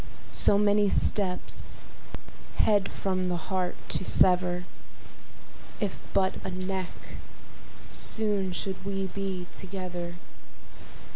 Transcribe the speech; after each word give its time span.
So 0.33 0.57
many 0.57 0.89
steps, 0.89 1.83
head 2.55 2.89
from 2.91 3.25
the 3.25 3.35
heart 3.37 3.75
to 3.89 4.03
sever, 4.03 4.63
If 5.79 5.99
but 6.11 6.43
a 6.43 6.49
neck, 6.49 6.89
soon 7.93 8.51
should 8.51 8.83
we 8.83 9.05
be 9.13 9.45
together. 9.53 10.15